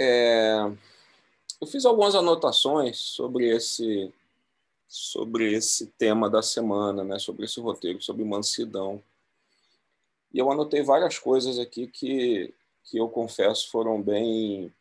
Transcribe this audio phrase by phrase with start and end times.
[0.00, 0.58] É,
[1.60, 4.12] eu fiz algumas anotações sobre esse
[4.86, 7.18] sobre esse tema da semana, né?
[7.18, 9.02] Sobre esse roteiro, sobre mansidão.
[10.32, 12.54] E eu anotei várias coisas aqui que
[12.84, 14.72] que eu confesso foram bem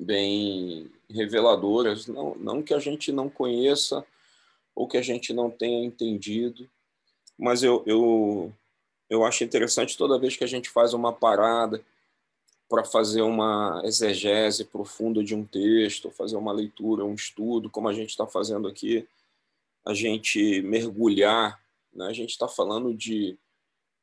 [0.00, 4.04] bem reveladoras, não, não que a gente não conheça
[4.74, 6.68] ou que a gente não tenha entendido,
[7.36, 8.52] mas eu, eu,
[9.10, 11.84] eu acho interessante toda vez que a gente faz uma parada
[12.68, 17.94] para fazer uma exegese profunda de um texto, fazer uma leitura, um estudo, como a
[17.94, 19.08] gente está fazendo aqui,
[19.84, 21.58] a gente mergulhar.
[21.92, 22.06] Né?
[22.06, 23.38] A gente está falando de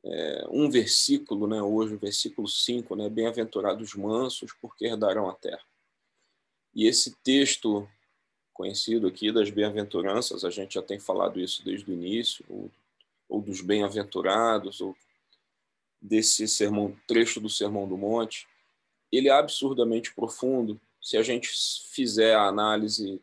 [0.04, 1.62] é, um versículo, né?
[1.62, 3.08] hoje, o versículo 5, né?
[3.08, 5.64] Bem-aventurados mansos, porque herdarão a terra.
[6.74, 7.88] E esse texto
[8.52, 12.72] conhecido aqui das bem-aventuranças, a gente já tem falado isso desde o início, ou,
[13.28, 14.96] ou dos bem-aventurados, ou
[16.02, 18.48] desse sermão, trecho do Sermão do Monte,
[19.12, 21.50] ele é absurdamente profundo se a gente
[21.92, 23.22] fizer a análise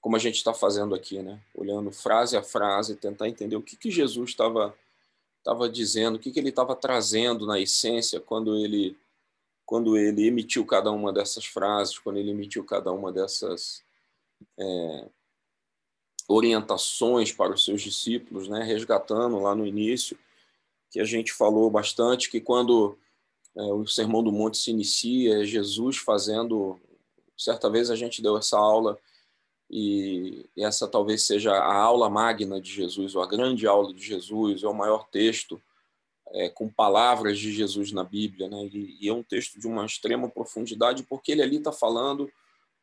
[0.00, 1.40] como a gente está fazendo aqui, né?
[1.54, 4.74] olhando frase a frase, tentar entender o que, que Jesus estava
[5.38, 8.96] estava dizendo, o que, que ele estava trazendo na essência quando ele
[9.64, 13.84] quando ele emitiu cada uma dessas frases, quando ele emitiu cada uma dessas
[14.58, 15.08] é,
[16.26, 18.62] orientações para os seus discípulos, né?
[18.62, 20.18] resgatando lá no início,
[20.90, 22.98] que a gente falou bastante, que quando
[23.64, 26.78] o Sermão do Monte se inicia, é Jesus fazendo.
[27.36, 28.98] Certa vez a gente deu essa aula,
[29.70, 34.62] e essa talvez seja a aula magna de Jesus, ou a grande aula de Jesus,
[34.62, 35.60] é o maior texto
[36.32, 38.68] é, com palavras de Jesus na Bíblia, né?
[38.72, 42.30] E, e, é um texto de uma extrema profundidade, porque ele ali está falando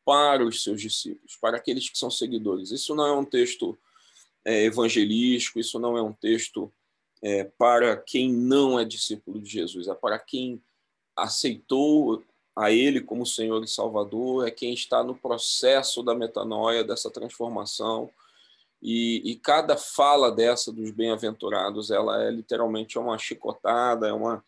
[0.04, 2.70] para os seus discípulos, para aqueles que são seguidores.
[2.70, 3.76] Isso não é um texto
[4.44, 6.72] é, evangelístico, isso não é um texto
[7.22, 10.62] é, para quem não é discípulo de Jesus, é para quem
[11.16, 12.22] aceitou
[12.54, 18.10] a Ele como Senhor e Salvador, é quem está no processo da metanoia, dessa transformação
[18.82, 24.44] e, e cada fala dessa dos bem-aventurados, ela é literalmente uma chicotada, é, uma,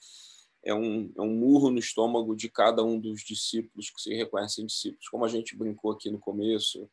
[0.65, 4.67] é, um, é um murro no estômago de cada um dos discípulos que se reconhecem
[4.67, 5.09] discípulos.
[5.09, 6.89] Como a gente brincou aqui no começo,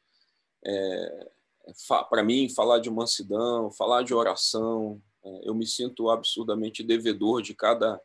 [0.66, 1.30] é,
[1.68, 1.74] é
[2.09, 7.53] para mim, falar de mansidão, falar de oração, é, eu me sinto absurdamente devedor de
[7.53, 8.02] cada,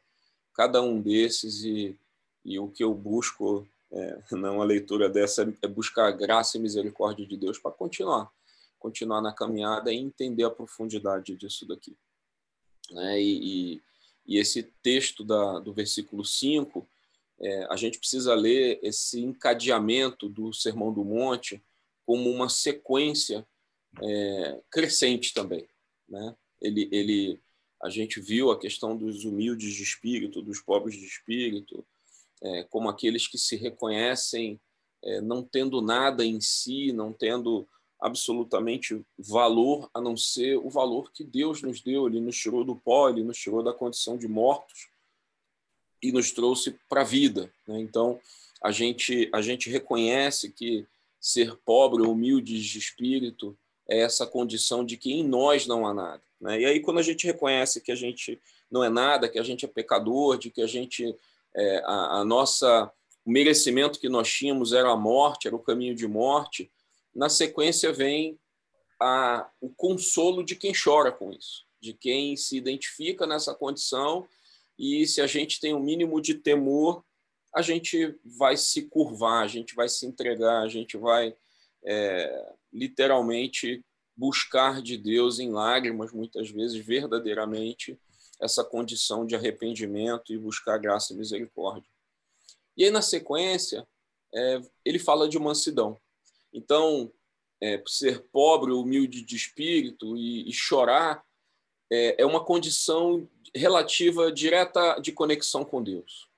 [0.61, 1.97] cada um desses e,
[2.45, 7.27] e o que eu busco é, numa leitura dessa é buscar a graça e misericórdia
[7.27, 8.31] de Deus para continuar
[8.79, 11.97] continuar na caminhada e entender a profundidade disso daqui.
[12.91, 13.21] Né?
[13.21, 13.83] E, e,
[14.27, 16.87] e, esse texto da, do versículo 5,
[17.41, 21.63] é, a gente precisa ler esse encadeamento do Sermão do Monte
[22.07, 23.47] como uma sequência
[24.03, 25.69] é, crescente também.
[26.09, 26.35] Né?
[26.61, 27.41] Ele, ele,
[27.83, 31.85] a gente viu a questão dos humildes de espírito, dos pobres de espírito,
[32.43, 34.61] é, como aqueles que se reconhecem
[35.03, 37.67] é, não tendo nada em si, não tendo
[37.99, 42.07] absolutamente valor a não ser o valor que Deus nos deu.
[42.07, 44.89] Ele nos tirou do pó, ele nos tirou da condição de mortos
[46.03, 47.53] e nos trouxe para a vida.
[47.67, 47.81] Né?
[47.81, 48.21] Então,
[48.63, 50.87] a gente, a gente reconhece que
[51.21, 53.57] ser pobre humilde de espírito
[53.99, 56.23] essa condição de que em nós não há nada.
[56.41, 56.61] Né?
[56.61, 58.41] E aí, quando a gente reconhece que a gente
[58.71, 61.17] não é nada, que a gente é pecador, de que a gente
[61.55, 62.91] é, a, a nossa
[63.25, 66.71] o merecimento que nós tínhamos era a morte, era o caminho de morte,
[67.15, 68.39] na sequência vem
[69.01, 74.27] a, o consolo de quem chora com isso, de quem se identifica nessa condição
[74.79, 77.05] e se a gente tem o um mínimo de temor,
[77.55, 81.37] a gente vai se curvar, a gente vai se entregar, a gente vai
[81.85, 83.85] é, literalmente
[84.17, 87.99] buscar de Deus em lágrimas, muitas vezes, verdadeiramente,
[88.41, 91.89] essa condição de arrependimento e buscar graça e misericórdia.
[92.77, 93.87] E aí, na sequência,
[94.35, 96.01] é, ele fala de mansidão.
[96.53, 97.13] Então,
[97.61, 101.25] é, ser pobre, humilde de espírito e, e chorar
[101.91, 106.29] é, é, uma condição relativa direta de conexão com Deus.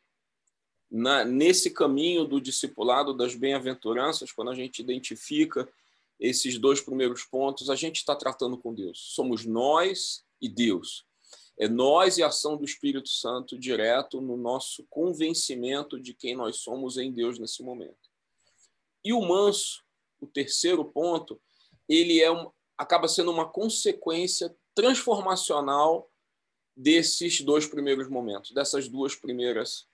[0.90, 5.68] Na, nesse caminho do discipulado das bem-aventuranças, quando a gente identifica
[6.22, 8.98] esses dois primeiros pontos, a gente está tratando com Deus.
[9.14, 11.04] Somos nós e Deus.
[11.58, 16.56] É nós e a ação do Espírito Santo direto no nosso convencimento de quem nós
[16.56, 18.10] somos em Deus nesse momento.
[19.04, 19.82] E o manso
[20.22, 21.42] o terceiro ponto,
[21.88, 26.08] ele é um, acaba sendo uma consequência transformacional
[26.76, 29.86] desses dois primeiros momentos, dessas duas primeiras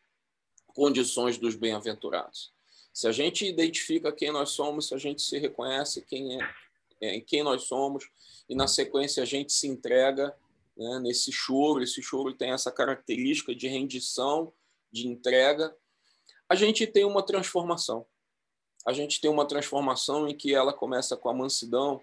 [0.66, 2.52] condições dos bem-aventurados.
[2.98, 6.50] Se a gente identifica quem nós somos, se a gente se reconhece quem é,
[7.00, 8.10] é quem nós somos,
[8.48, 10.36] e na sequência a gente se entrega
[10.76, 14.52] né, nesse choro, esse choro tem essa característica de rendição,
[14.90, 15.76] de entrega,
[16.48, 18.04] a gente tem uma transformação.
[18.84, 22.00] A gente tem uma transformação em que ela começa com a mansidão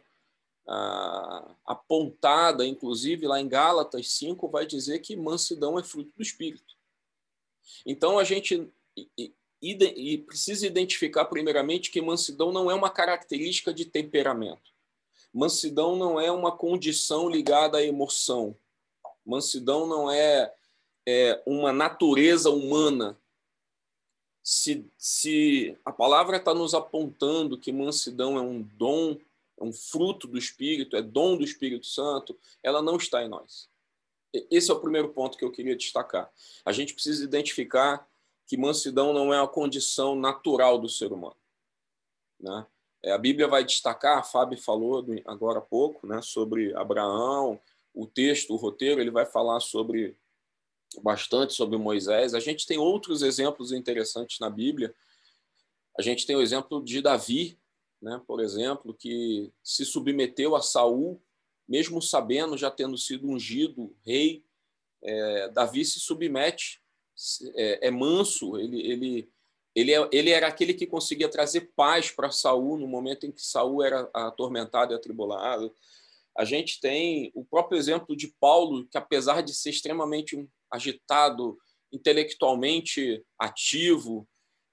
[0.65, 6.73] ah, apontada, inclusive lá em Gálatas 5, vai dizer que mansidão é fruto do Espírito.
[7.85, 8.71] Então a gente
[9.61, 14.75] e precisa identificar primeiramente que mansidão não é uma característica de temperamento.
[15.33, 18.55] Mansidão não é uma condição ligada à emoção.
[19.25, 20.53] Mansidão não é,
[21.05, 23.19] é uma natureza humana.
[24.43, 29.17] Se, se a palavra está nos apontando que mansidão é um dom,
[29.59, 33.67] é um fruto do Espírito, é dom do Espírito Santo, ela não está em nós.
[34.51, 36.31] Esse é o primeiro ponto que eu queria destacar.
[36.63, 38.07] A gente precisa identificar
[38.47, 41.37] que mansidão não é uma condição natural do ser humano.
[42.39, 42.65] Né?
[43.03, 47.59] É, a Bíblia vai destacar, a Fábio falou agora há pouco, né, sobre Abraão,
[47.93, 50.17] o texto, o roteiro, ele vai falar sobre
[51.01, 52.33] bastante sobre Moisés.
[52.33, 54.93] A gente tem outros exemplos interessantes na Bíblia.
[55.97, 57.59] A gente tem o exemplo de Davi,
[58.01, 61.21] né, por exemplo, que se submeteu a Saul,
[61.67, 64.43] mesmo sabendo já tendo sido ungido rei.
[65.01, 66.81] É, Davi se submete
[67.55, 69.29] é, é manso, ele, ele,
[69.75, 73.41] ele, é, ele era aquele que conseguia trazer paz para Saul no momento em que
[73.41, 75.73] Saul era atormentado e atribulado.
[76.37, 81.57] A gente tem o próprio exemplo de Paulo, que apesar de ser extremamente agitado,
[81.91, 84.27] intelectualmente ativo,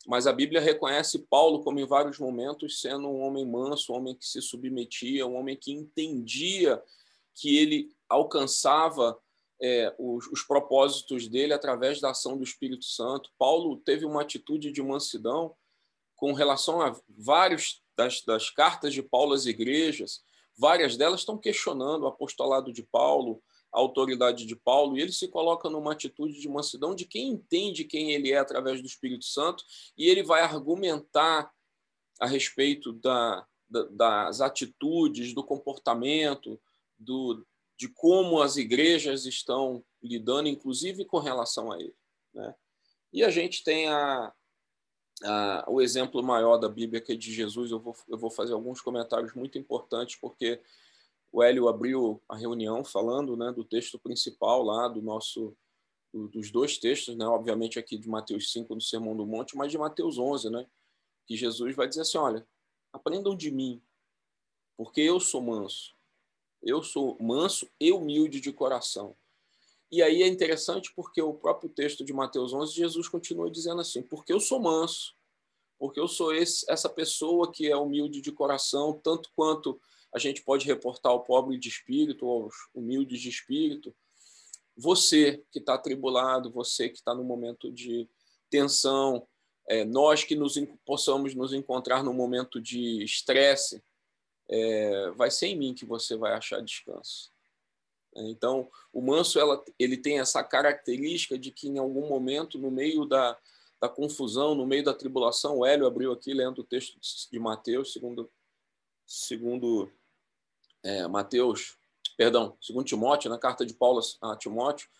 [0.06, 4.16] mas a Bíblia reconhece Paulo como em vários momentos sendo um homem manso, um homem
[4.16, 6.82] que se submetia, um homem que entendia
[7.34, 9.18] que ele alcançava
[9.62, 13.30] é, os, os, propósitos dele através da ação do Espírito Santo.
[13.38, 15.54] Paulo teve uma atitude de mansidão
[16.16, 20.20] com relação a vários das, das cartas de Paulo às igrejas.
[20.58, 23.40] Várias delas estão questionando o apostolado de Paulo,
[23.72, 27.84] a autoridade de Paulo, e ele se coloca numa atitude de mansidão de quem entende
[27.84, 29.64] quem ele é através do Espírito Santo,
[29.96, 31.50] e ele vai argumentar
[32.20, 36.60] a respeito da, da, das atitudes, do comportamento,
[36.98, 37.44] do,
[37.76, 41.94] de como as igrejas estão lidando, inclusive com relação a ele.
[42.34, 42.54] Né?
[43.12, 44.32] E a gente tem a,
[45.24, 47.70] a, o exemplo maior da Bíblia, que é de Jesus.
[47.70, 50.60] Eu vou, eu vou fazer alguns comentários muito importantes, porque
[51.32, 55.56] o Hélio abriu a reunião falando né, do texto principal lá, do nosso
[56.12, 59.72] do, dos dois textos, né, obviamente aqui de Mateus 5, do Sermão do Monte, mas
[59.72, 60.66] de Mateus 11, né,
[61.26, 62.46] que Jesus vai dizer assim, olha,
[62.92, 63.82] aprendam de mim,
[64.76, 65.96] porque eu sou manso
[66.62, 69.16] eu sou manso e humilde de coração.
[69.90, 74.02] E aí é interessante porque o próprio texto de Mateus 11, Jesus continua dizendo assim:
[74.02, 75.14] porque eu sou manso,
[75.78, 79.78] porque eu sou esse, essa pessoa que é humilde de coração, tanto quanto
[80.14, 83.94] a gente pode reportar ao pobre de espírito, aos humildes de espírito.
[84.76, 88.08] Você que está atribulado, você que está no momento de
[88.48, 89.26] tensão,
[89.68, 90.54] é, nós que nos,
[90.84, 93.82] possamos nos encontrar no momento de estresse,
[94.48, 97.32] é, vai ser em mim que você vai achar descanso.
[98.14, 103.06] Então, o manso ela, ele tem essa característica de que em algum momento, no meio
[103.06, 103.38] da,
[103.80, 106.98] da confusão, no meio da tribulação, o Hélio abriu aqui lendo o texto
[107.30, 108.30] de Mateus, segundo,
[109.06, 109.90] segundo
[110.82, 111.78] é, Mateus,
[112.16, 114.90] perdão, segundo Timóteo, na carta de Paulo a Timóteo,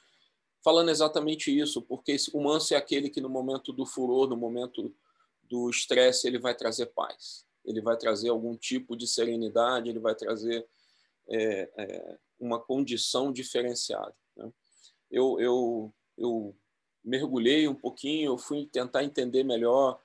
[0.64, 4.94] falando exatamente isso, porque o manso é aquele que no momento do furor, no momento
[5.42, 10.14] do estresse, ele vai trazer paz ele vai trazer algum tipo de serenidade, ele vai
[10.14, 10.66] trazer
[11.28, 14.14] é, é, uma condição diferenciada.
[14.36, 14.52] Né?
[15.10, 16.56] Eu, eu, eu
[17.04, 20.00] mergulhei um pouquinho, eu fui tentar entender melhor,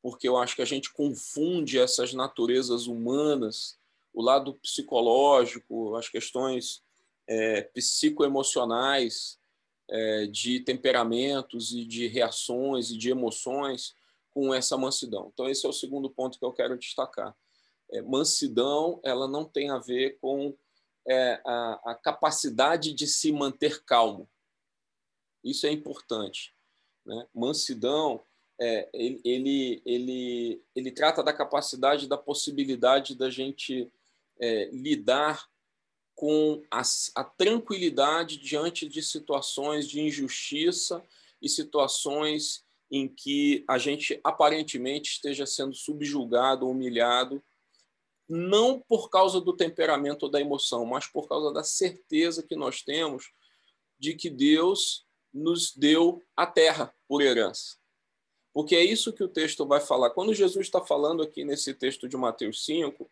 [0.00, 3.78] porque eu acho que a gente confunde essas naturezas humanas,
[4.12, 6.82] o lado psicológico, as questões
[7.26, 9.38] é, psicoemocionais,
[9.88, 13.94] é, de temperamentos e de reações e de emoções,
[14.32, 15.30] com essa mansidão.
[15.32, 17.36] Então, esse é o segundo ponto que eu quero destacar.
[17.90, 20.56] É, mansidão, ela não tem a ver com
[21.06, 24.28] é, a, a, capacidade de se manter calmo.
[25.44, 26.54] Isso é importante.
[27.04, 27.26] Né?
[27.34, 28.22] Mansidão,
[28.60, 33.90] é, ele, ele, ele, ele trata da capacidade, da possibilidade da gente
[34.40, 35.48] é, lidar
[36.14, 36.82] com a,
[37.16, 41.04] a tranquilidade diante de situações de injustiça
[41.40, 47.42] e situações em que a gente aparentemente esteja sendo subjugado, humilhado,
[48.28, 52.82] não por causa do temperamento ou da emoção, mas por causa da certeza que nós
[52.82, 53.32] temos
[53.98, 57.78] de que Deus nos deu a terra por herança.
[58.52, 60.10] Porque é isso que o texto vai falar.
[60.10, 63.10] Quando Jesus está falando aqui nesse texto de Mateus 5,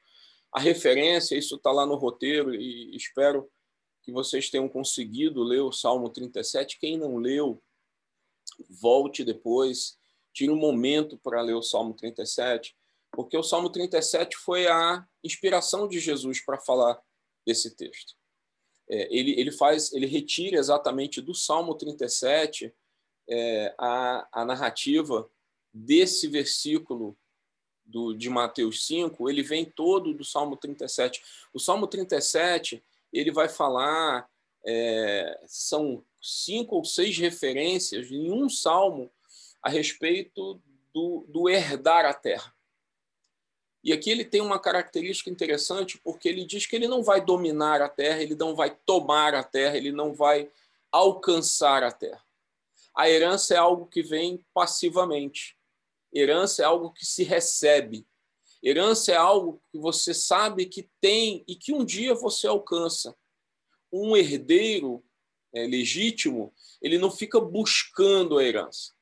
[0.53, 3.51] a referência, isso está lá no roteiro, e espero
[4.03, 6.79] que vocês tenham conseguido ler o Salmo 37.
[6.79, 7.63] Quem não leu,
[8.69, 9.99] volte depois,
[10.33, 12.77] tire um momento para ler o Salmo 37,
[13.13, 17.01] porque o Salmo 37 foi a inspiração de Jesus para falar
[17.47, 18.15] desse texto.
[18.89, 22.75] É, ele, ele faz, ele retira exatamente do Salmo 37
[23.29, 25.31] é, a, a narrativa
[25.73, 27.17] desse versículo
[27.85, 31.23] do, de Mateus 5, ele vem todo do Salmo 37.
[31.53, 34.29] O Salmo 37 ele vai falar,
[34.65, 39.11] é, são cinco ou seis referências em um salmo
[39.63, 40.61] a respeito
[40.93, 42.55] do, do herdar a terra.
[43.83, 47.81] E aqui ele tem uma característica interessante, porque ele diz que ele não vai dominar
[47.81, 50.51] a terra, ele não vai tomar a terra, ele não vai
[50.93, 52.23] alcançar a terra.
[52.95, 55.57] A herança é algo que vem passivamente.
[56.13, 58.07] Herança é algo que se recebe.
[58.63, 63.17] Herança é algo que você sabe que tem e que um dia você alcança.
[63.91, 65.03] Um herdeiro
[65.55, 68.93] é, legítimo, ele não fica buscando a herança.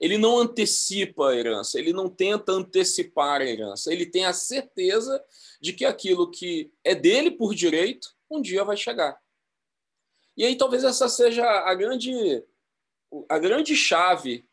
[0.00, 3.92] Ele não antecipa a herança, ele não tenta antecipar a herança.
[3.92, 5.22] Ele tem a certeza
[5.60, 9.20] de que aquilo que é dele por direito, um dia vai chegar.
[10.36, 12.42] E aí talvez essa seja a grande,
[13.28, 14.48] a grande chave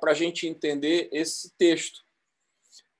[0.00, 2.04] para a gente entender esse texto.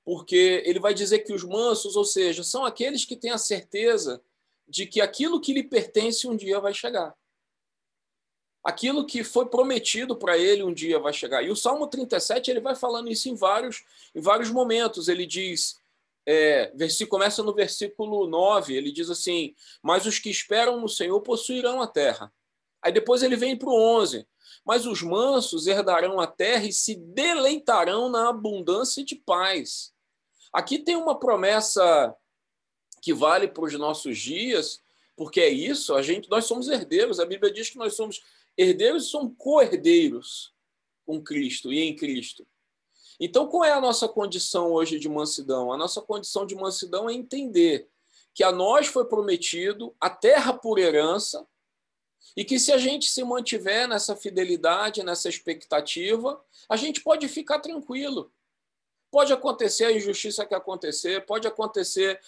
[0.05, 4.21] Porque ele vai dizer que os mansos, ou seja, são aqueles que têm a certeza
[4.67, 7.15] de que aquilo que lhe pertence um dia vai chegar.
[8.65, 11.43] Aquilo que foi prometido para ele um dia vai chegar.
[11.43, 15.09] E o Salmo 37 ele vai falando isso em vários, em vários momentos.
[15.09, 15.81] Ele diz,
[16.25, 16.73] é,
[17.09, 21.87] começa no versículo 9, ele diz assim: Mas os que esperam no Senhor possuirão a
[21.87, 22.33] terra.
[22.81, 24.27] Aí depois ele vem para o 11:
[24.65, 29.93] Mas os mansos herdarão a terra e se deleitarão na abundância de paz.
[30.53, 32.15] Aqui tem uma promessa
[33.01, 34.81] que vale para os nossos dias,
[35.17, 37.19] porque é isso, a gente, nós somos herdeiros.
[37.19, 38.23] A Bíblia diz que nós somos
[38.57, 40.53] herdeiros somos co-herdeiros
[41.05, 42.47] com Cristo e em Cristo.
[43.19, 45.73] Então, qual é a nossa condição hoje de mansidão?
[45.73, 47.89] A nossa condição de mansidão é entender
[48.35, 51.47] que a nós foi prometido a terra por herança
[52.37, 57.61] e que se a gente se mantiver nessa fidelidade, nessa expectativa, a gente pode ficar
[57.61, 58.33] tranquilo.
[59.11, 62.19] Pode acontecer a injustiça que acontecer, pode acontecer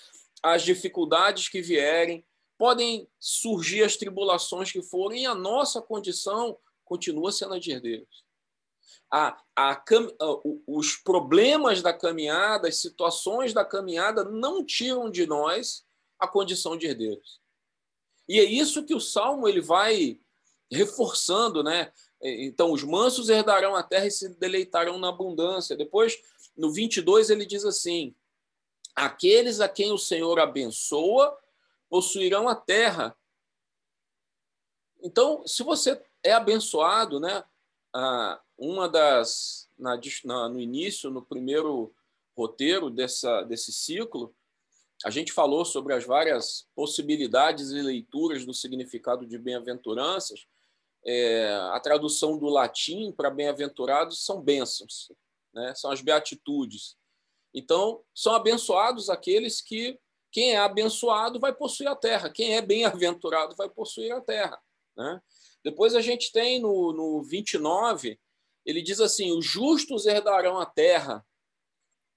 [0.42, 2.22] as dificuldades que vierem,
[2.58, 8.24] podem surgir as tribulações que forem, e a nossa condição continua sendo a de herdeiros.
[9.10, 9.84] A, a,
[10.66, 15.84] os problemas da caminhada, as situações da caminhada não tiram de nós
[16.18, 17.40] a condição de herdeiros.
[18.28, 20.18] E é isso que o Salmo ele vai
[20.70, 21.92] reforçando, né?
[22.20, 25.76] Então, os mansos herdarão a terra e se deleitarão na abundância.
[25.76, 26.18] Depois,
[26.56, 28.14] no 22, ele diz assim:
[28.94, 31.36] Aqueles a quem o Senhor abençoa
[31.94, 33.16] possuirão a terra.
[35.00, 37.44] Então, se você é abençoado, né?
[37.94, 41.94] Ah, uma das na, na, no início, no primeiro
[42.36, 44.34] roteiro dessa, desse ciclo,
[45.04, 50.48] a gente falou sobre as várias possibilidades e leituras do significado de bem-aventuranças.
[51.06, 55.12] É, a tradução do latim para bem-aventurados são bênçãos,
[55.52, 55.72] né?
[55.76, 56.96] são as beatitudes.
[57.54, 59.96] Então, são abençoados aqueles que
[60.34, 64.60] quem é abençoado vai possuir a terra, quem é bem-aventurado vai possuir a terra.
[64.96, 65.22] Né?
[65.62, 68.18] Depois a gente tem no, no 29,
[68.66, 71.24] ele diz assim: os justos herdarão a terra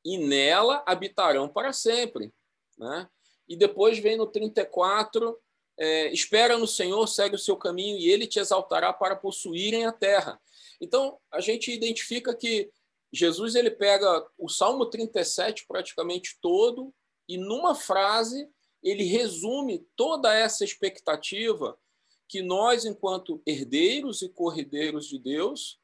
[0.03, 2.33] e nela habitarão para sempre.
[2.75, 3.07] Né?
[3.47, 5.39] E depois vem no 34,
[5.77, 9.91] é, espera no Senhor, segue o seu caminho e ele te exaltará para possuírem a
[9.91, 10.41] terra.
[10.81, 12.71] Então, a gente identifica que
[13.13, 16.91] Jesus ele pega o Salmo 37 praticamente todo
[17.27, 18.49] e numa frase
[18.81, 21.77] ele resume toda essa expectativa
[22.27, 25.79] que nós, enquanto herdeiros e corredeiros de Deus,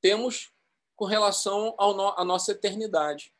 [0.00, 0.50] temos
[0.96, 3.32] com relação à nossa eternidade.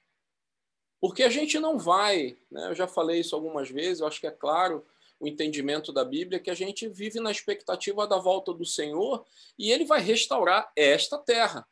[1.00, 2.68] Porque a gente não vai, né?
[2.68, 4.86] eu já falei isso algumas vezes, eu acho que é claro
[5.18, 9.26] o entendimento da Bíblia, que a gente vive na expectativa da volta do Senhor
[9.58, 11.66] e ele vai restaurar esta terra.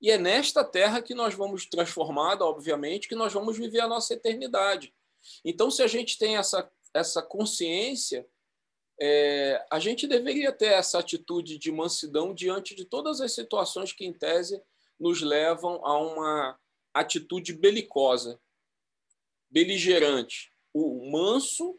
[0.00, 4.14] E é nesta terra que nós vamos transformada, obviamente, que nós vamos viver a nossa
[4.14, 4.94] eternidade.
[5.44, 8.26] Então, se a gente tem essa, essa consciência,
[9.00, 14.04] é, a gente deveria ter essa atitude de mansidão diante de todas as situações que,
[14.04, 14.62] em tese,
[14.98, 16.58] nos levam a uma
[16.94, 18.40] atitude belicosa,
[19.50, 20.52] beligerante.
[20.72, 21.78] O manso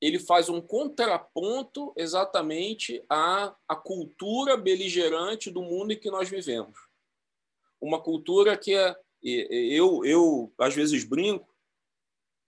[0.00, 6.87] ele faz um contraponto exatamente à, à cultura beligerante do mundo em que nós vivemos
[7.80, 11.48] uma cultura que é, eu, eu às vezes brinco,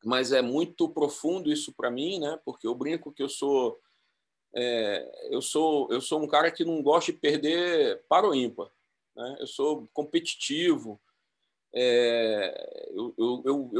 [0.04, 2.38] mas é muito profundo isso para mim, né?
[2.44, 3.78] Porque eu brinco que eu sou
[4.54, 8.70] é, eu sou eu sou um cara que não gosta de perder para o ímpar.
[9.14, 9.36] né?
[9.40, 11.00] eu sou competitivo,
[11.72, 13.70] é, eu, eu, eu,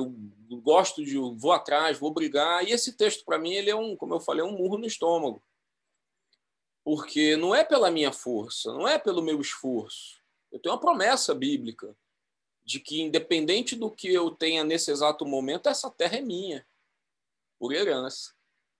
[0.50, 2.64] eu, gosto de vou atrás, vou brigar.
[2.64, 5.42] E esse texto para mim ele é um, como eu falei, um murro no estômago,
[6.85, 10.20] porque não é pela minha força, não é pelo meu esforço.
[10.50, 11.97] Eu tenho uma promessa bíblica
[12.64, 16.66] de que independente do que eu tenha nesse exato momento, essa terra é minha,
[17.59, 18.33] por herança,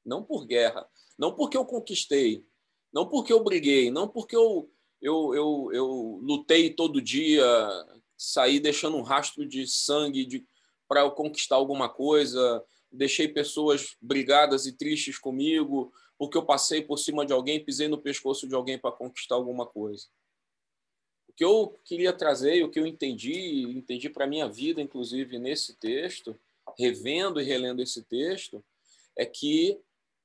[0.05, 2.45] não por guerra, não porque eu conquistei,
[2.93, 4.71] não porque eu briguei, não porque eu
[5.03, 7.43] eu, eu, eu lutei todo dia
[8.21, 10.47] saí deixando um rastro de sangue de,
[10.87, 12.62] para eu conquistar alguma coisa,
[12.93, 17.97] deixei pessoas brigadas e tristes comigo, porque eu passei por cima de alguém, pisei no
[17.97, 20.07] pescoço de alguém para conquistar alguma coisa.
[21.41, 25.73] Que eu queria trazer, o que eu entendi, entendi para a minha vida, inclusive, nesse
[25.73, 26.39] texto,
[26.79, 28.63] revendo e relendo esse texto,
[29.17, 29.81] é que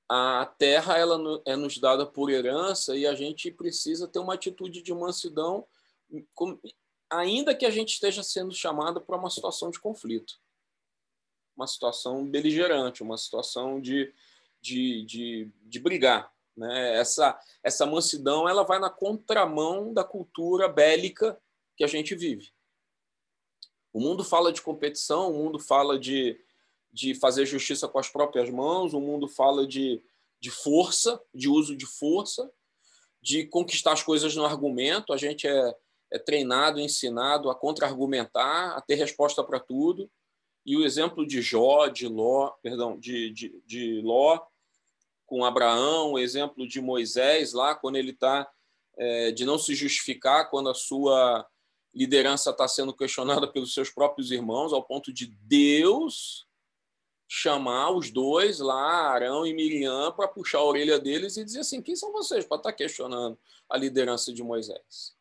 [0.10, 4.82] a terra ela é nos dada por herança e a gente precisa ter uma atitude
[4.82, 5.66] de mansidão
[7.10, 10.38] ainda que a gente esteja sendo chamado para uma situação de conflito,
[11.56, 14.14] uma situação beligerante, uma situação de,
[14.60, 16.35] de, de, de brigar.
[16.56, 16.98] Né?
[16.98, 21.40] Essa, essa mansidão ela vai na contramão da cultura bélica
[21.76, 22.52] que a gente vive.
[23.92, 26.40] O mundo fala de competição, o mundo fala de,
[26.92, 30.02] de fazer justiça com as próprias mãos, o mundo fala de,
[30.40, 32.50] de força, de uso de força,
[33.22, 35.14] de conquistar as coisas no argumento.
[35.14, 35.76] A gente é,
[36.12, 40.10] é treinado, ensinado a contra-argumentar, a ter resposta para tudo.
[40.66, 44.46] E o exemplo de Jó, de Ló, perdão, de, de, de Ló
[45.25, 48.50] com Abraão, o exemplo de Moisés lá, quando ele está
[48.98, 51.46] é, de não se justificar quando a sua
[51.94, 56.46] liderança está sendo questionada pelos seus próprios irmãos, ao ponto de Deus
[57.27, 61.82] chamar os dois lá, Arão e Miriam, para puxar a orelha deles e dizer assim:
[61.82, 63.38] quem são vocês para estar tá questionando
[63.70, 65.16] a liderança de Moisés?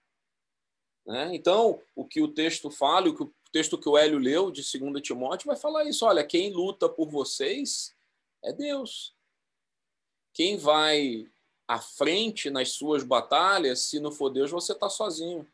[1.06, 1.34] Né?
[1.34, 4.62] Então, o que o texto fala, o, que o texto que o Hélio leu de
[4.62, 7.94] 2 Timóteo vai falar isso: olha, quem luta por vocês
[8.42, 9.13] é Deus.
[10.34, 11.30] Quem vai
[11.66, 15.48] à frente nas suas batalhas, se não for Deus, você está sozinho.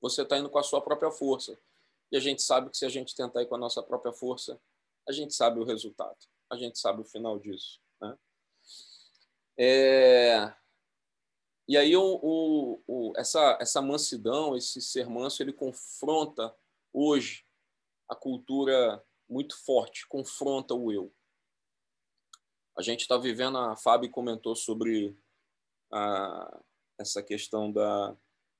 [0.00, 1.58] Você está indo com a sua própria força.
[2.10, 4.58] E a gente sabe que se a gente tentar ir com a nossa própria força,
[5.06, 6.16] a gente sabe o resultado.
[6.48, 7.80] A gente sabe o final disso.
[8.00, 8.16] Né?
[9.58, 10.54] É...
[11.68, 16.54] E aí o, o, o, essa, essa mansidão, esse ser manso, ele confronta
[16.92, 17.44] hoje
[18.08, 21.12] a cultura muito forte, confronta o eu.
[22.76, 25.16] A gente está vivendo, a Fábio comentou sobre
[25.92, 26.60] a,
[26.98, 28.16] essa questão da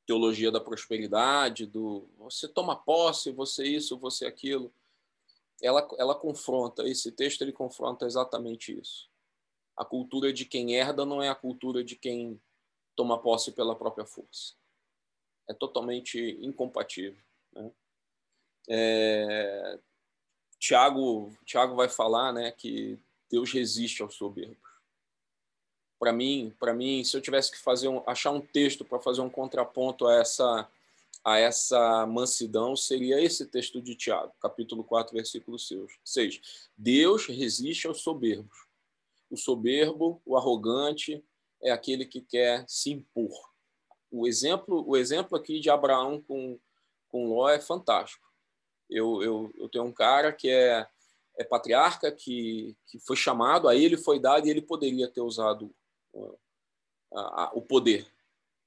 [0.07, 4.73] teologia da prosperidade, do você toma posse, você isso, você aquilo.
[5.63, 9.09] Ela, ela confronta, esse texto ele confronta exatamente isso.
[9.77, 12.41] A cultura de quem herda não é a cultura de quem
[12.97, 14.55] toma posse pela própria força.
[15.49, 17.23] É totalmente incompatível.
[17.53, 17.71] Né?
[18.69, 19.79] É,
[20.59, 22.99] Tiago, Tiago vai falar né, que
[23.31, 24.59] Deus resiste aos soberbos.
[25.99, 29.21] Para mim, para mim, se eu tivesse que fazer um, achar um texto para fazer
[29.21, 30.69] um contraponto a essa
[31.23, 36.71] a essa mansidão seria esse texto de Tiago, capítulo 4, versículo 6.
[36.77, 38.67] Deus resiste aos soberbos.
[39.31, 41.23] O soberbo, o arrogante,
[41.63, 43.51] é aquele que quer se impor.
[44.11, 46.59] O exemplo, o exemplo aqui de Abraão com,
[47.09, 48.27] com Ló é fantástico.
[48.89, 50.89] Eu, eu, eu tenho um cara que é,
[51.41, 55.75] é patriarca, que, que foi chamado, a ele foi dado e ele poderia ter usado
[56.13, 56.39] uh,
[57.15, 58.07] a, a, o poder,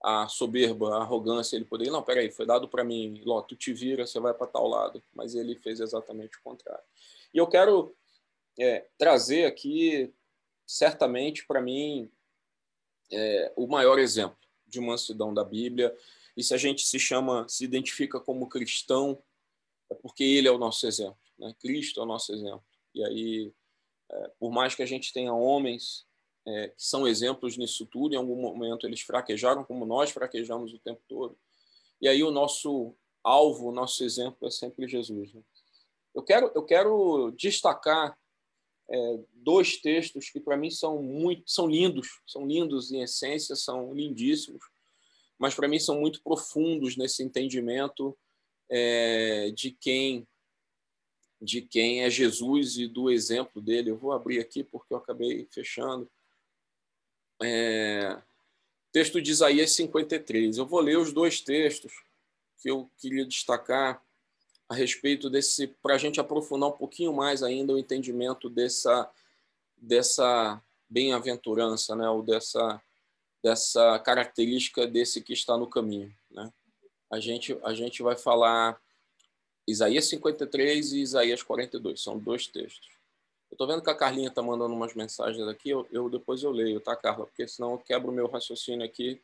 [0.04, 1.56] a soberba, a arrogância.
[1.56, 4.48] Ele poderia, não, peraí, foi dado para mim, Ló, tu te vira, você vai para
[4.48, 5.04] tal lado.
[5.14, 6.84] Mas ele fez exatamente o contrário.
[7.32, 7.96] E eu quero
[8.60, 10.12] é, trazer aqui,
[10.66, 12.12] certamente, para mim,
[13.12, 15.96] é, o maior exemplo de mansidão da Bíblia.
[16.36, 19.22] E se a gente se chama, se identifica como cristão,
[19.92, 21.22] é porque ele é o nosso exemplo.
[21.38, 21.54] Né?
[21.60, 22.64] Cristo é o nosso exemplo.
[22.94, 23.54] E aí,
[24.12, 26.06] é, por mais que a gente tenha homens
[26.46, 30.80] é, que são exemplos nisso tudo, em algum momento eles fraquejaram, como nós fraquejamos o
[30.80, 31.38] tempo todo.
[32.02, 35.34] E aí o nosso alvo, o nosso exemplo é sempre Jesus.
[35.34, 35.42] Né?
[36.14, 38.18] Eu quero, eu quero destacar
[38.90, 43.94] é, dois textos que para mim são muito são lindos são lindos em essência são
[43.94, 44.62] lindíssimos
[45.40, 48.18] mas para mim são muito profundos nesse entendimento
[48.70, 50.28] é, de quem
[51.44, 55.48] de quem é Jesus e do exemplo dele eu vou abrir aqui porque eu acabei
[55.52, 56.10] fechando
[57.42, 58.22] é,
[58.92, 61.94] texto de Isaías 53 eu vou ler os dois textos
[62.62, 64.02] que eu queria destacar
[64.70, 69.12] a respeito desse, para a gente aprofundar um pouquinho mais ainda o entendimento dessa,
[69.78, 72.10] dessa bem-aventurança, né?
[72.10, 72.82] ou dessa,
[73.44, 76.16] dessa característica desse que está no caminho.
[76.32, 76.52] Né?
[77.14, 78.82] a gente, a gente vai falar
[79.68, 82.92] Isaías 53 e Isaías 42, são dois textos.
[83.50, 86.52] Eu estou vendo que a Carlinha está mandando umas mensagens aqui, eu, eu, depois eu
[86.52, 87.26] leio, tá, Carla?
[87.26, 89.22] Porque senão eu quebro o meu raciocínio aqui,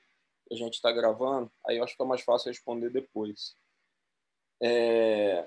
[0.52, 3.56] a gente está gravando, aí eu acho que é mais fácil responder depois.
[4.62, 5.45] É...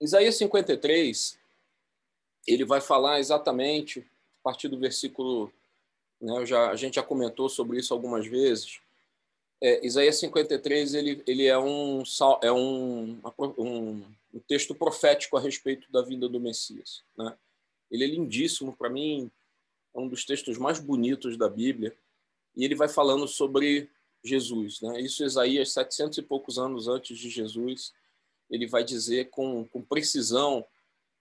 [0.00, 1.38] Isaías 53,
[2.46, 5.52] ele vai falar exatamente, a partir do versículo,
[6.20, 8.80] né, já, a gente já comentou sobre isso algumas vezes,
[9.60, 12.02] é, Isaías 53 ele, ele é, um,
[12.42, 17.02] é um, um, um, texto profético a respeito da vida do Messias.
[17.16, 17.36] Né?
[17.90, 19.30] Ele é lindíssimo, para mim,
[19.94, 21.96] é um dos textos mais bonitos da Bíblia,
[22.56, 23.88] e ele vai falando sobre
[24.22, 24.80] Jesus.
[24.80, 25.00] Né?
[25.00, 27.92] Isso Isaías, 700 e poucos anos antes de Jesus,
[28.50, 30.64] ele vai dizer com, com precisão,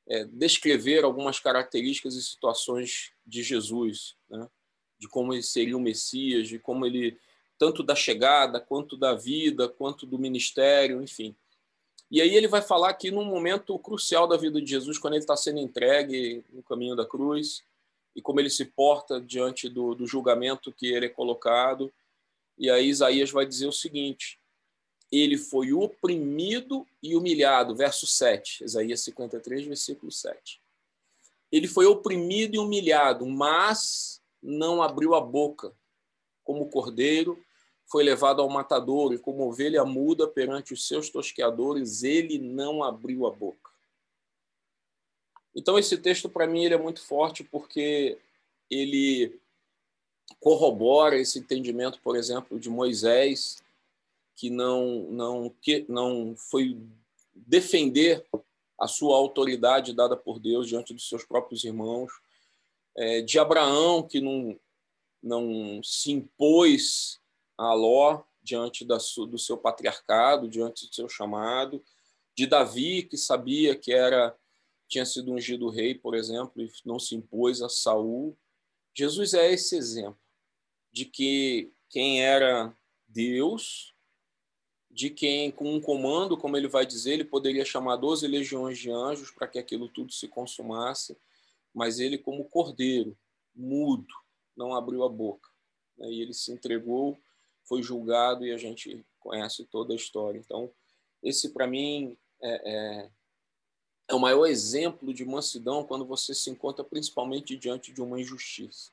[0.07, 4.49] é, descrever algumas características e situações de Jesus, né?
[4.99, 7.17] de como ele seria o Messias, de como ele
[7.63, 11.33] tanto da chegada, quanto da vida, quanto do ministério, enfim.
[12.11, 15.23] E aí ele vai falar aqui num momento crucial da vida de Jesus, quando ele
[15.23, 17.63] está sendo entregue no caminho da cruz,
[18.13, 21.89] e como ele se porta diante do, do julgamento que ele é colocado.
[22.57, 24.37] E aí Isaías vai dizer o seguinte:
[25.09, 30.59] ele foi oprimido e humilhado, verso 7, Isaías 53, versículo 7.
[31.49, 35.71] Ele foi oprimido e humilhado, mas não abriu a boca.
[36.43, 37.41] Como cordeiro,
[37.85, 43.27] foi levado ao matadouro, e como ovelha muda perante os seus tosqueadores, ele não abriu
[43.27, 43.71] a boca.
[45.55, 48.17] Então, esse texto, para mim, ele é muito forte porque
[48.69, 49.39] ele
[50.39, 53.61] corrobora esse entendimento, por exemplo, de Moisés,
[54.35, 56.77] que não, não, que não foi
[57.35, 58.25] defender
[58.79, 62.11] a sua autoridade dada por Deus diante dos seus próprios irmãos,
[62.97, 64.59] é, de Abraão, que não,
[65.21, 67.19] não se impôs
[67.57, 71.83] a Ló diante da, do seu patriarcado, diante do seu chamado,
[72.35, 74.35] de Davi, que sabia que era
[74.87, 78.37] tinha sido ungido rei, por exemplo, e não se impôs a Saul.
[78.93, 80.19] Jesus é esse exemplo
[80.91, 82.75] de que quem era
[83.07, 83.95] Deus,
[84.91, 88.91] de quem com um comando, como ele vai dizer, ele poderia chamar 12 legiões de
[88.91, 91.17] anjos para que aquilo tudo se consumasse,
[91.73, 93.17] mas ele como cordeiro,
[93.55, 94.13] mudo,
[94.55, 95.49] não abriu a boca.
[95.97, 96.11] Né?
[96.11, 97.17] E ele se entregou
[97.65, 100.39] foi julgado e a gente conhece toda a história.
[100.39, 100.71] Então,
[101.21, 103.09] esse para mim é, é,
[104.09, 108.91] é, o maior exemplo de mansidão quando você se encontra principalmente diante de uma injustiça.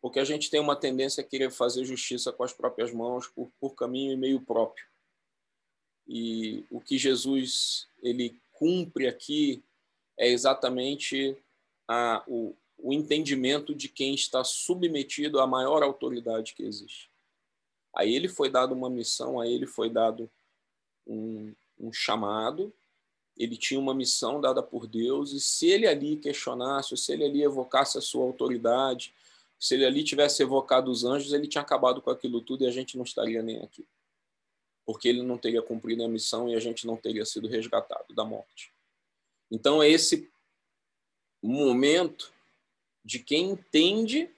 [0.00, 3.50] Porque a gente tem uma tendência a querer fazer justiça com as próprias mãos, por,
[3.60, 4.86] por caminho e meio próprio.
[6.06, 9.62] E o que Jesus ele cumpre aqui
[10.18, 11.36] é exatamente
[11.88, 17.09] a, o, o entendimento de quem está submetido à maior autoridade que existe.
[17.94, 20.30] A ele foi dado uma missão, a ele foi dado
[21.06, 22.72] um, um chamado,
[23.36, 27.42] ele tinha uma missão dada por Deus, e se ele ali questionasse, se ele ali
[27.42, 29.14] evocasse a sua autoridade,
[29.58, 32.70] se ele ali tivesse evocado os anjos, ele tinha acabado com aquilo tudo e a
[32.70, 33.86] gente não estaria nem aqui.
[34.86, 38.24] Porque ele não teria cumprido a missão e a gente não teria sido resgatado da
[38.24, 38.72] morte.
[39.50, 40.30] Então, é esse
[41.42, 42.32] momento
[43.04, 44.30] de quem entende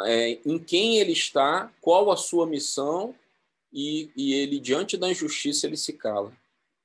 [0.00, 3.14] é, em quem ele está, qual a sua missão,
[3.72, 6.36] e, e, ele, diante da injustiça, ele se cala.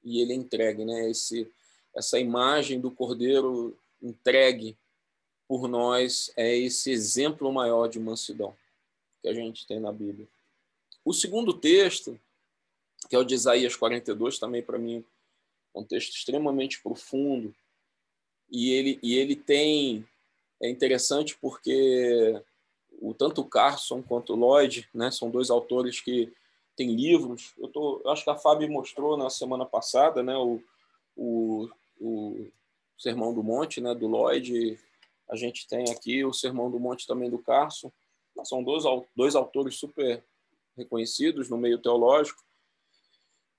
[0.03, 1.09] E ele entregue, né?
[1.09, 1.49] Esse,
[1.95, 4.77] essa imagem do cordeiro entregue
[5.47, 8.55] por nós é esse exemplo maior de mansidão
[9.21, 10.27] que a gente tem na Bíblia.
[11.05, 12.19] O segundo texto,
[13.09, 15.03] que é o de Isaías 42, também para mim
[15.73, 17.53] é um texto extremamente profundo,
[18.51, 20.05] e ele, e ele tem.
[20.61, 22.41] É interessante porque
[23.03, 26.31] o tanto o Carson quanto o Lloyd, né, são dois autores que
[26.73, 27.53] têm livros.
[27.57, 30.63] Eu, tô, eu acho que a Fábio mostrou na semana passada, né, o,
[31.13, 32.47] o, o
[32.97, 34.79] Sermão do Monte, né, do Lloyd.
[35.29, 37.91] A gente tem aqui o Sermão do Monte também do Carson.
[38.45, 40.23] São dois, dois autores super
[40.77, 42.41] reconhecidos no meio teológico.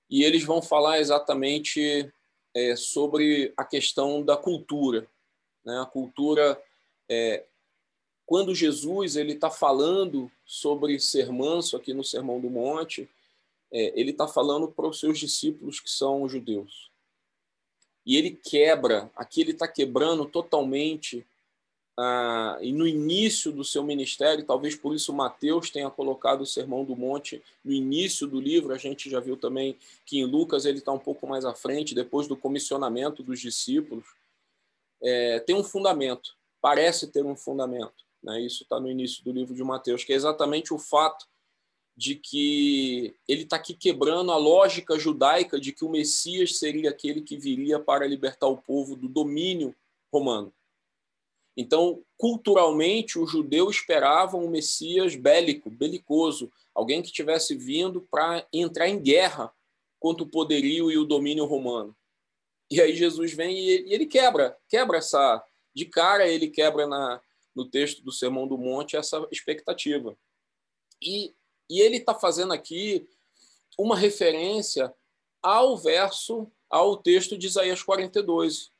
[0.09, 2.11] E eles vão falar exatamente
[2.51, 5.07] é, sobre a questão da cultura.
[5.63, 5.79] Né?
[5.79, 6.59] A cultura
[7.07, 7.45] é,
[8.25, 13.09] quando Jesus ele está falando sobre ser manso aqui no Sermão do Monte,
[13.71, 16.89] é, ele está falando para os seus discípulos que são judeus.
[18.05, 21.25] E ele quebra, aqui ele está quebrando totalmente,
[21.97, 26.85] ah, e no início do seu ministério, talvez por isso Mateus tenha colocado o Sermão
[26.85, 30.77] do Monte no início do livro, a gente já viu também que em Lucas ele
[30.79, 34.05] está um pouco mais à frente, depois do comissionamento dos discípulos.
[35.01, 38.04] É, tem um fundamento, parece ter um fundamento.
[38.25, 38.41] Né?
[38.41, 41.27] Isso está no início do livro de Mateus, que é exatamente o fato
[41.95, 47.21] de que ele está aqui quebrando a lógica judaica de que o Messias seria aquele
[47.21, 49.73] que viria para libertar o povo do domínio
[50.11, 50.51] romano.
[51.55, 58.89] Então, culturalmente, o judeu esperava um Messias bélico, belicoso, alguém que tivesse vindo para entrar
[58.89, 59.53] em guerra
[59.97, 61.95] contra o poderio e o domínio romano.
[62.69, 65.41] E aí Jesus vem e ele quebra, quebra essa
[65.73, 67.21] de cara, ele quebra na,
[67.55, 70.17] no texto do Sermão do Monte essa expectativa.
[71.01, 71.33] E,
[71.69, 73.07] e ele está fazendo aqui
[73.77, 74.93] uma referência
[75.41, 78.71] ao verso, ao texto de Isaías 42.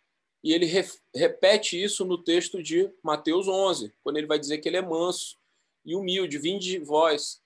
[0.44, 4.70] E ele re, repete isso no texto de Mateus 11, quando ele vai dizer que
[4.70, 5.38] ele é manso
[5.84, 6.38] e humilde.
[6.38, 7.42] Vinde de vós,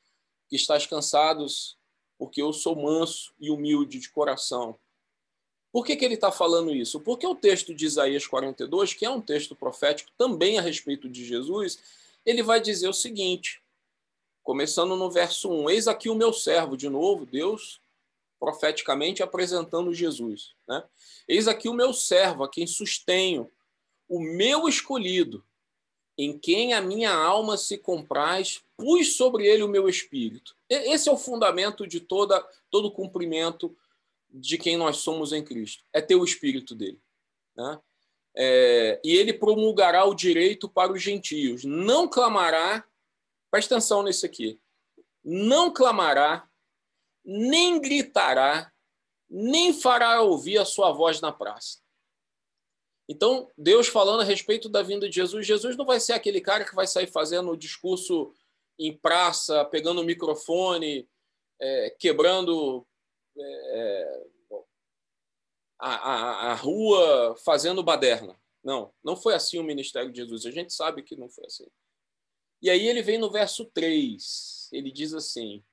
[0.49, 1.77] que estáis cansados,
[2.17, 4.77] porque eu sou manso e humilde de coração.
[5.71, 6.99] Por que, que ele está falando isso?
[6.99, 11.23] Porque o texto de Isaías 42, que é um texto profético também a respeito de
[11.23, 11.79] Jesus,
[12.25, 13.61] ele vai dizer o seguinte,
[14.43, 17.79] começando no verso 1: Eis aqui o meu servo, de novo, Deus
[18.39, 20.55] profeticamente apresentando Jesus.
[20.67, 20.83] Né?
[21.27, 23.51] Eis aqui o meu servo, a quem sustenho,
[24.07, 25.43] o meu escolhido,
[26.17, 30.55] em quem a minha alma se compraz, pus sobre ele o meu espírito.
[30.69, 33.75] Esse é o fundamento de toda, todo cumprimento
[34.29, 35.83] de quem nós somos em Cristo.
[35.93, 37.01] É ter o espírito dele.
[37.55, 37.79] Né?
[38.35, 41.63] É, e ele promulgará o direito para os gentios.
[41.63, 42.85] Não clamará,
[43.51, 44.59] presta atenção nesse aqui,
[45.23, 46.47] não clamará,
[47.25, 48.71] nem gritará,
[49.29, 51.79] nem fará ouvir a sua voz na praça.
[53.07, 56.63] Então, Deus falando a respeito da vinda de Jesus, Jesus não vai ser aquele cara
[56.63, 58.31] que vai sair fazendo o discurso
[58.77, 61.09] em praça, pegando o microfone,
[61.59, 62.87] é, quebrando
[63.41, 64.27] é,
[65.79, 68.39] a, a, a rua, fazendo baderna.
[68.63, 70.45] Não, não foi assim o ministério de Jesus.
[70.45, 71.67] A gente sabe que não foi assim.
[72.61, 74.69] E aí ele vem no verso 3.
[74.73, 75.63] Ele diz assim: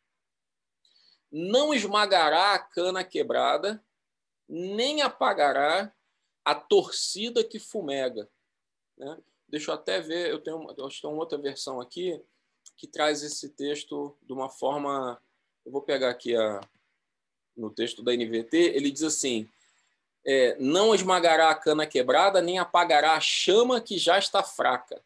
[1.31, 3.85] Não esmagará a cana quebrada,
[4.49, 5.93] nem apagará
[6.45, 8.31] a torcida que fumega.
[8.97, 9.19] Né?
[9.49, 12.23] Deixa eu até ver, eu tenho, eu uma outra versão aqui
[12.77, 15.21] que traz esse texto de uma forma.
[15.65, 16.61] Eu vou pegar aqui a,
[17.57, 19.49] no texto da NVT, ele diz assim:
[20.25, 25.01] é, não esmagará a cana quebrada, nem apagará a chama que já está fraca.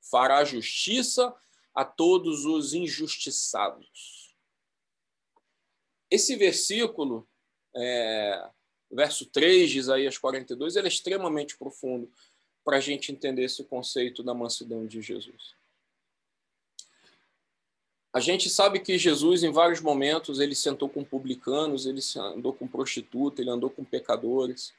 [0.00, 1.34] Fará justiça
[1.74, 4.34] a todos os injustiçados.
[6.10, 7.26] Esse versículo,
[7.74, 8.48] é,
[8.90, 12.10] verso 3 de Isaías 42, ele é extremamente profundo
[12.64, 15.54] para a gente entender esse conceito da mansidão de Jesus.
[18.14, 22.68] A gente sabe que Jesus, em vários momentos, ele sentou com publicanos, ele andou com
[22.68, 24.72] prostituta, ele andou com pecadores.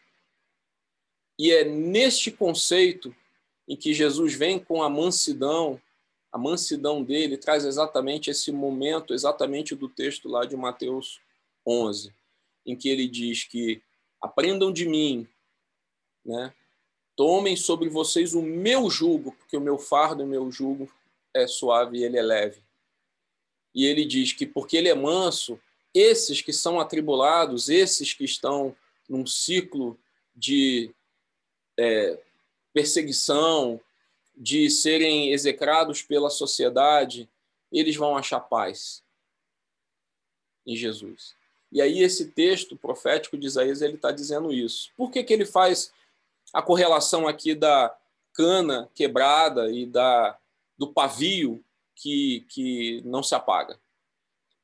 [1.37, 3.13] E é neste conceito
[3.67, 5.81] em que Jesus vem com a mansidão,
[6.31, 11.19] a mansidão dele traz exatamente esse momento, exatamente do texto lá de Mateus
[11.67, 12.13] 11,
[12.65, 13.81] em que ele diz que
[14.21, 15.27] aprendam de mim,
[16.25, 16.53] né?
[17.17, 20.89] Tomem sobre vocês o meu jugo, porque o meu fardo e o meu jugo
[21.33, 22.64] é suave e ele é leve.
[23.75, 25.59] E ele diz que porque ele é manso,
[25.93, 28.75] esses que são atribulados, esses que estão
[29.07, 29.99] num ciclo
[30.33, 30.89] de
[31.77, 32.17] é,
[32.73, 33.79] perseguição,
[34.35, 37.29] de serem execrados pela sociedade,
[37.71, 39.03] eles vão achar paz
[40.65, 41.35] em Jesus.
[41.71, 44.91] E aí esse texto profético de Isaías ele está dizendo isso.
[44.95, 45.91] Por que, que ele faz
[46.53, 47.95] a correlação aqui da
[48.33, 50.37] cana quebrada e da
[50.77, 51.63] do pavio
[51.95, 53.79] que, que não se apaga?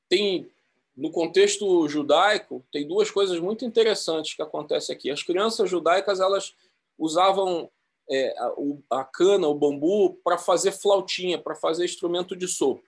[0.09, 0.49] Tem
[0.95, 5.09] no contexto judaico tem duas coisas muito interessantes que acontecem aqui.
[5.09, 6.53] As crianças judaicas elas
[6.97, 7.69] usavam
[8.09, 12.83] é, a, a, cana, o bambu, para fazer flautinha, para fazer instrumento de sopro.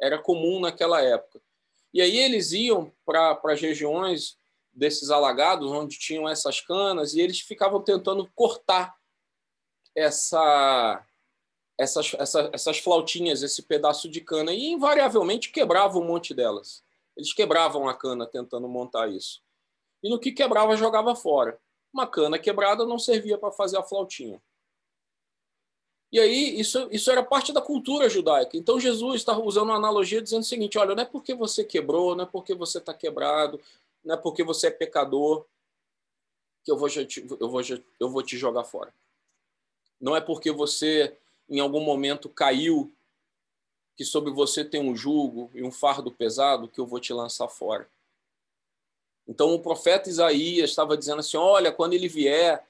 [0.00, 1.40] Era comum naquela época.
[1.92, 4.38] E aí eles iam para as regiões
[4.72, 8.96] desses alagados, onde tinham essas canas, e eles ficavam tentando cortar
[9.94, 11.04] essa,
[11.82, 16.82] essas, essa, essas flautinhas, esse pedaço de cana, e invariavelmente quebravam um monte delas.
[17.16, 19.42] Eles quebravam a cana tentando montar isso.
[20.02, 21.60] E no que quebrava, jogava fora.
[21.92, 24.40] Uma cana quebrada não servia para fazer a flautinha.
[26.10, 28.56] E aí, isso, isso era parte da cultura judaica.
[28.56, 32.14] Então, Jesus está usando uma analogia dizendo o seguinte: olha, não é porque você quebrou,
[32.14, 33.60] não é porque você está quebrado,
[34.04, 35.46] não é porque você é pecador
[36.64, 36.88] que eu vou,
[37.40, 37.60] eu, vou,
[37.98, 38.94] eu vou te jogar fora.
[40.00, 41.16] Não é porque você,
[41.52, 42.90] em algum momento, caiu,
[43.94, 47.46] que sobre você tem um jugo e um fardo pesado, que eu vou te lançar
[47.46, 47.86] fora.
[49.28, 52.66] Então, o profeta Isaías estava dizendo assim: olha, quando ele vier,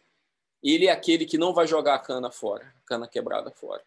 [0.63, 3.83] ele é aquele que não vai jogar a cana fora, a cana quebrada fora.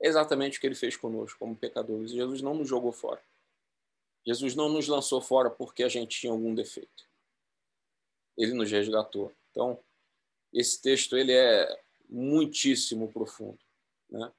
[0.00, 2.10] É exatamente o que ele fez conosco como pecadores.
[2.10, 3.22] Jesus não nos jogou fora.
[4.26, 7.04] Jesus não nos lançou fora porque a gente tinha algum defeito.
[8.36, 9.32] Ele nos resgatou.
[9.50, 9.78] Então,
[10.52, 13.58] esse texto ele é muitíssimo profundo.
[14.10, 14.30] Né?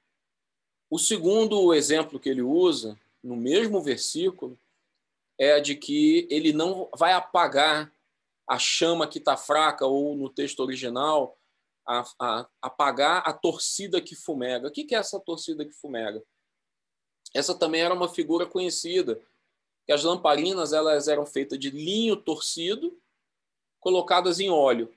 [0.90, 4.58] O segundo exemplo que ele usa, no mesmo versículo,
[5.38, 7.92] é a de que ele não vai apagar
[8.48, 11.38] a chama que está fraca, ou no texto original,
[11.86, 14.68] a, a, apagar a torcida que fumega.
[14.68, 16.22] O que é essa torcida que fumega?
[17.34, 19.20] Essa também era uma figura conhecida,
[19.86, 22.98] que as lamparinas elas eram feitas de linho torcido,
[23.80, 24.92] colocadas em óleo.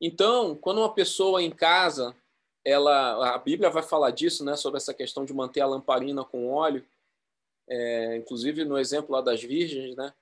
[0.00, 2.16] Então, quando uma pessoa em casa,
[2.64, 6.50] ela, a Bíblia vai falar disso, né, sobre essa questão de manter a lamparina com
[6.50, 6.84] óleo,
[7.68, 10.12] é, inclusive no exemplo lá das virgens, né,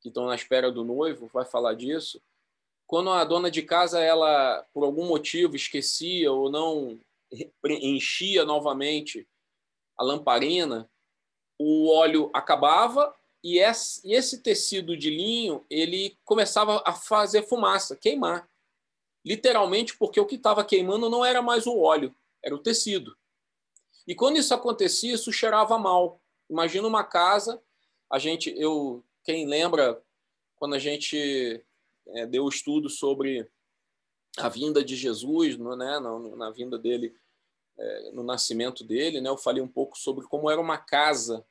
[0.00, 2.20] que estão na espera do noivo, vai falar disso.
[2.86, 6.98] Quando a dona de casa, ela, por algum motivo, esquecia ou não
[7.64, 9.26] enchia novamente
[9.96, 10.90] a lamparina,
[11.58, 18.48] o óleo acabava e esse tecido de linho ele começava a fazer fumaça, queimar
[19.24, 23.16] literalmente porque o que estava queimando não era mais o óleo, era o tecido.
[24.06, 26.20] E quando isso acontecia, isso cheirava mal.
[26.50, 27.62] Imagina uma casa,
[28.10, 30.02] a gente, eu, quem lembra
[30.56, 31.64] quando a gente
[32.08, 33.48] é, deu estudo sobre
[34.38, 37.14] a vinda de Jesus, no, né, na, na, vinda dele,
[37.78, 41.44] é, no nascimento dele, né, eu falei um pouco sobre como era uma casa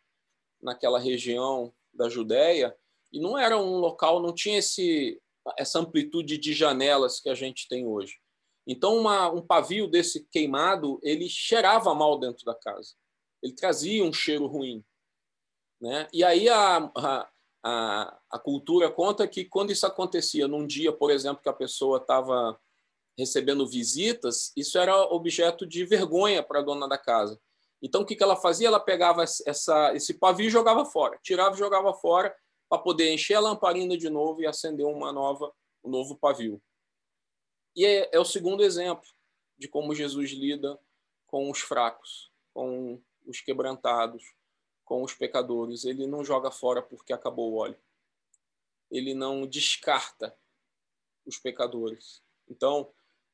[0.62, 2.76] naquela região da Judéia
[3.12, 5.22] e não era um local, não tinha esse
[5.58, 8.20] essa amplitude de janelas que a gente tem hoje.
[8.68, 12.94] Então, uma, um pavio desse queimado, ele cheirava mal dentro da casa.
[13.42, 14.84] Ele trazia um cheiro ruim.
[15.82, 16.08] Né?
[16.14, 16.92] E aí a,
[17.64, 21.98] a, a, cultura conta que quando isso acontecia num dia, por exemplo, que a pessoa
[21.98, 22.60] estava
[23.18, 27.40] recebendo visitas, isso era objeto de vergonha para a dona da casa.
[27.82, 28.68] Então, o que, que ela fazia?
[28.68, 31.18] Ela pegava essa, esse pavio e jogava fora.
[31.24, 32.34] Tirava e jogava fora
[32.72, 35.54] para poder encher a lamparina de novo e acender uma nova,
[35.84, 36.64] um novo pavio.
[37.76, 39.10] E é, é o segundo exemplo
[39.58, 40.80] de como Jesus lida
[41.28, 44.24] com os fracos, com os quebrantados,
[44.86, 45.84] com os pecadores.
[45.84, 47.78] Ele não joga fora porque acabou o óleo.
[48.90, 50.34] Ele não descarta
[51.26, 52.24] os pecadores.
[52.48, 52.90] Então,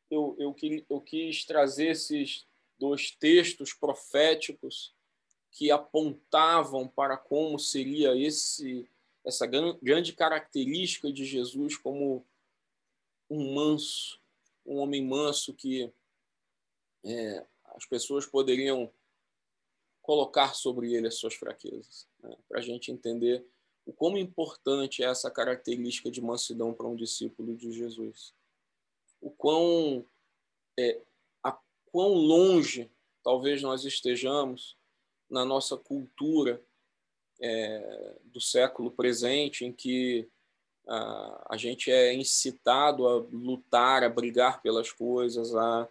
[0.10, 0.56] eu, eu,
[0.90, 2.48] eu quis trazer esses
[2.80, 4.96] dois textos proféticos
[5.52, 8.90] que apontavam para como seria esse
[9.28, 12.26] essa grande característica de Jesus como
[13.30, 14.22] um manso,
[14.66, 15.92] um homem manso que
[17.04, 18.90] é, as pessoas poderiam
[20.02, 22.38] colocar sobre ele as suas fraquezas, né?
[22.48, 23.46] para a gente entender
[23.86, 28.34] o quão importante é essa característica de mansidão para um discípulo de Jesus,
[29.20, 30.06] o quão
[30.80, 31.02] é,
[31.44, 31.52] a
[31.92, 32.90] quão longe
[33.22, 34.78] talvez nós estejamos
[35.30, 36.64] na nossa cultura
[37.42, 40.28] é, do século presente, em que
[40.88, 45.88] a, a gente é incitado a lutar, a brigar pelas coisas, a,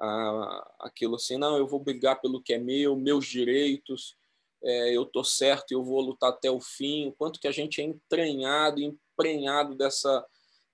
[0.00, 4.16] a aquilo assim, não, eu vou brigar pelo que é meu, meus direitos,
[4.62, 7.08] é, eu tô certo, eu vou lutar até o fim.
[7.08, 10.26] O quanto que a gente é entranhado, emprenhado dessa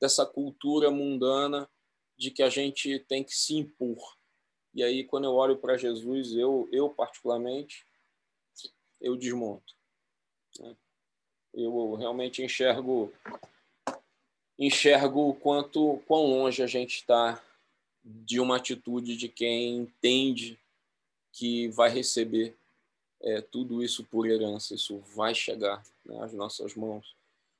[0.02, 1.70] dessa cultura mundana
[2.18, 4.16] de que a gente tem que se impor.
[4.74, 7.86] E aí, quando eu olho para Jesus, eu, eu particularmente,
[9.00, 9.74] eu desmonto.
[11.54, 13.12] Eu realmente enxergo
[14.58, 17.42] enxergo o quanto quão longe a gente está
[18.04, 20.58] de uma atitude de quem entende
[21.32, 22.54] que vai receber
[23.20, 27.14] é, tudo isso por herança, isso vai chegar né, às nossas mãos,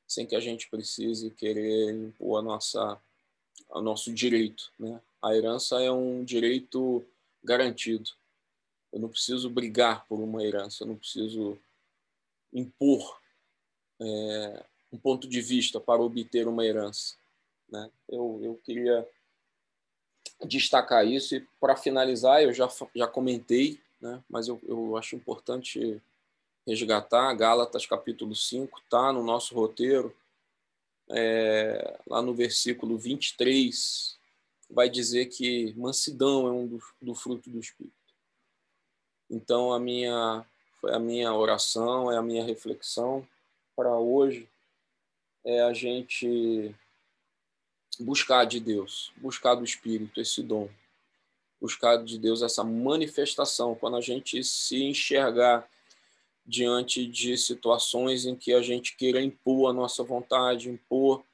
[0.07, 3.01] sem que a gente precise querer impor a nossa,
[3.71, 4.73] o nosso direito.
[4.79, 5.01] Né?
[5.23, 7.05] A herança é um direito
[7.43, 8.11] garantido.
[8.93, 11.59] Eu não preciso brigar por uma herança, eu não preciso
[12.53, 13.21] impor
[14.01, 17.17] é, um ponto de vista para obter uma herança.
[17.69, 17.91] Né?
[18.09, 19.09] Eu, eu queria
[20.45, 24.23] destacar isso e para finalizar eu já, já comentei, né?
[24.29, 26.03] mas eu, eu acho importante
[26.67, 30.15] resgatar Gálatas capítulo 5, está no nosso roteiro,
[31.11, 34.19] é, lá no versículo 23,
[34.71, 37.95] vai dizer que mansidão é um do, do fruto do Espírito.
[39.29, 40.47] Então, a minha
[40.83, 43.25] foi a minha oração, é a minha reflexão
[43.77, 44.49] para hoje,
[45.45, 46.75] é a gente
[48.01, 50.69] buscar de Deus, buscar do Espírito esse dom,
[51.61, 55.71] buscar de Deus essa manifestação, quando a gente se enxergar
[56.45, 61.25] diante de situações em que a gente queira impor a nossa vontade, impor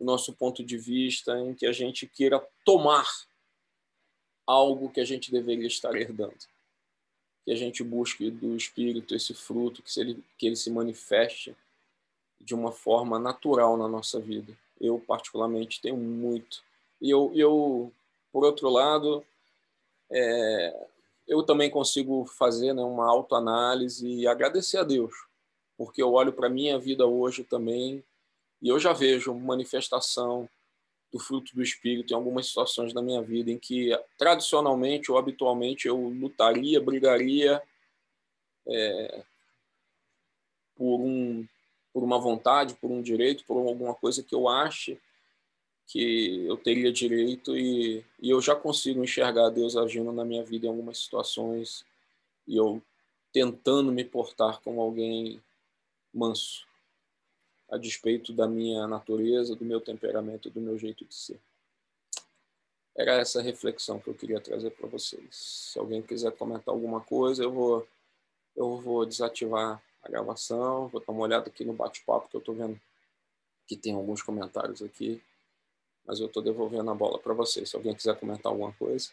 [0.00, 3.06] o nosso ponto de vista, em que a gente queira tomar
[4.44, 6.55] algo que a gente deveria estar herdando
[7.46, 11.56] que a gente busque do Espírito esse fruto, que, ele, que ele se manifeste
[12.40, 14.52] de uma forma natural na nossa vida.
[14.80, 16.60] Eu, particularmente, tenho muito.
[17.00, 17.92] E eu, eu
[18.32, 19.24] por outro lado,
[20.10, 20.86] é,
[21.28, 25.14] eu também consigo fazer né, uma autoanálise e agradecer a Deus,
[25.78, 28.02] porque eu olho para a minha vida hoje também
[28.60, 30.48] e eu já vejo manifestação
[31.12, 35.86] do fruto do Espírito em algumas situações da minha vida em que, tradicionalmente ou habitualmente,
[35.86, 37.62] eu lutaria, brigaria
[38.68, 39.24] é,
[40.74, 41.46] por, um,
[41.92, 45.00] por uma vontade, por um direito, por alguma coisa que eu ache
[45.86, 50.66] que eu teria direito e, e eu já consigo enxergar Deus agindo na minha vida
[50.66, 51.84] em algumas situações
[52.46, 52.82] e eu
[53.32, 55.40] tentando me portar como alguém
[56.12, 56.65] manso,
[57.70, 61.40] a despeito da minha natureza, do meu temperamento, do meu jeito de ser.
[62.96, 65.26] Era essa reflexão que eu queria trazer para vocês.
[65.72, 67.86] Se alguém quiser comentar alguma coisa, eu vou
[68.54, 72.54] eu vou desativar a gravação, vou dar uma olhada aqui no bate-papo que eu estou
[72.54, 72.80] vendo
[73.66, 75.22] que tem alguns comentários aqui
[76.06, 77.68] mas eu estou devolvendo a bola para vocês.
[77.68, 79.10] Se alguém quiser comentar alguma coisa.